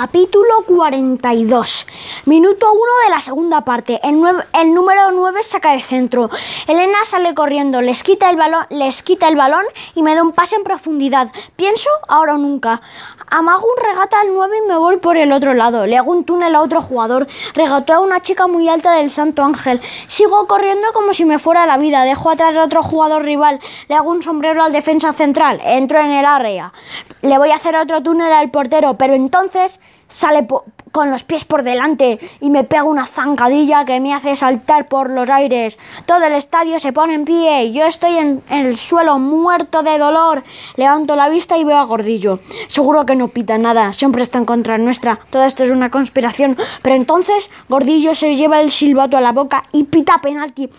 Capítulo 0.00 0.62
42. 0.64 1.86
Minuto 2.26 2.72
1 2.72 2.82
de 3.02 3.10
la 3.10 3.20
segunda 3.20 3.62
parte. 3.62 3.98
El, 4.04 4.22
el, 4.52 4.72
número 4.72 5.10
9 5.10 5.42
saca 5.42 5.72
de 5.72 5.82
centro. 5.82 6.30
Elena 6.68 6.98
sale 7.04 7.34
corriendo, 7.34 7.80
les 7.80 8.04
quita, 8.04 8.30
el 8.30 8.36
balón, 8.36 8.64
les 8.70 9.02
quita 9.02 9.26
el 9.26 9.34
balón 9.34 9.64
y 9.96 10.04
me 10.04 10.14
da 10.14 10.22
un 10.22 10.30
pase 10.30 10.54
en 10.54 10.62
profundidad. 10.62 11.32
Pienso 11.56 11.90
ahora 12.06 12.34
o 12.34 12.38
nunca. 12.38 12.80
Amago 13.26 13.66
un 13.66 13.84
regata 13.84 14.20
al 14.20 14.28
9 14.32 14.56
y 14.56 14.68
me 14.68 14.76
voy 14.76 14.98
por 14.98 15.16
el 15.16 15.32
otro 15.32 15.52
lado. 15.52 15.84
Le 15.84 15.98
hago 15.98 16.12
un 16.12 16.22
túnel 16.22 16.54
a 16.54 16.62
otro 16.62 16.80
jugador. 16.80 17.26
Regateo 17.54 17.96
a 17.96 18.00
una 18.00 18.22
chica 18.22 18.46
muy 18.46 18.68
alta 18.68 18.92
del 18.92 19.10
Santo 19.10 19.42
Ángel. 19.42 19.80
Sigo 20.06 20.46
corriendo 20.46 20.92
como 20.94 21.12
si 21.12 21.24
me 21.24 21.40
fuera 21.40 21.66
la 21.66 21.76
vida. 21.76 22.04
Dejo 22.04 22.30
atrás 22.30 22.54
a 22.54 22.62
otro 22.62 22.84
jugador 22.84 23.24
rival. 23.24 23.58
Le 23.88 23.96
hago 23.96 24.10
un 24.10 24.22
sombrero 24.22 24.62
al 24.62 24.72
defensa 24.72 25.12
central. 25.12 25.60
Entro 25.64 25.98
en 25.98 26.12
el 26.12 26.24
área. 26.24 26.72
Le 27.20 27.36
voy 27.36 27.50
a 27.50 27.56
hacer 27.56 27.76
otro 27.76 28.00
túnel 28.00 28.32
al 28.32 28.52
portero. 28.52 28.94
Pero 28.94 29.16
entonces 29.16 29.80
sale 30.08 30.46
con 30.92 31.10
los 31.10 31.22
pies 31.22 31.44
por 31.44 31.62
delante 31.62 32.18
y 32.40 32.50
me 32.50 32.64
pega 32.64 32.84
una 32.84 33.06
zancadilla 33.06 33.84
que 33.84 34.00
me 34.00 34.14
hace 34.14 34.36
saltar 34.36 34.88
por 34.88 35.10
los 35.10 35.28
aires. 35.28 35.78
Todo 36.06 36.24
el 36.24 36.32
estadio 36.32 36.80
se 36.80 36.92
pone 36.92 37.14
en 37.14 37.24
pie. 37.24 37.72
Yo 37.72 37.84
estoy 37.84 38.16
en, 38.16 38.42
en, 38.48 38.66
el 38.66 38.78
suelo 38.78 39.18
muerto 39.18 39.82
de 39.82 39.98
dolor. 39.98 40.42
Levanto 40.76 41.14
la 41.14 41.28
vista 41.28 41.58
y 41.58 41.64
veo 41.64 41.76
a 41.76 41.84
Gordillo. 41.84 42.40
Seguro 42.68 43.04
que 43.04 43.16
no 43.16 43.28
pita 43.28 43.58
nada. 43.58 43.92
Siempre 43.92 44.22
está 44.22 44.38
en 44.38 44.46
contra 44.46 44.78
nuestra. 44.78 45.20
Todo 45.30 45.44
esto 45.44 45.64
es 45.64 45.70
una 45.70 45.90
conspiración. 45.90 46.56
Pero 46.82 46.96
entonces 46.96 47.50
Gordillo 47.68 48.14
se 48.14 48.34
lleva 48.34 48.60
el 48.60 48.70
silbato 48.70 49.16
a 49.16 49.20
la 49.20 49.32
boca 49.32 49.64
y 49.72 49.84
pita 49.84 50.20
penalti. 50.20 50.70